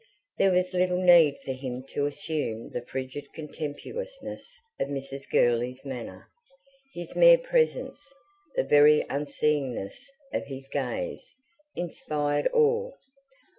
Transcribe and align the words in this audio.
There 0.39 0.49
was 0.49 0.73
little 0.73 0.99
need 0.99 1.37
for 1.45 1.51
him 1.51 1.83
to 1.89 2.07
assume 2.07 2.71
the 2.71 2.81
frigid 2.83 3.31
contemptuousness 3.35 4.59
of 4.79 4.87
Mrs. 4.87 5.29
Gurley's 5.29 5.85
manner: 5.85 6.27
his 6.95 7.15
mere 7.15 7.37
presence, 7.37 8.03
the 8.55 8.63
very 8.63 9.05
unseeingness 9.11 10.09
of 10.33 10.43
his 10.47 10.67
gaze, 10.69 11.35
inspired 11.75 12.49
awe. 12.51 12.91